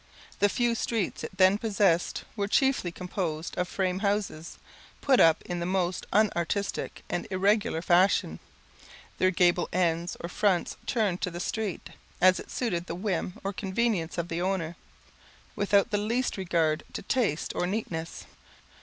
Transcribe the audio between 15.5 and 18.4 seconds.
without the least regard to taste or neatness.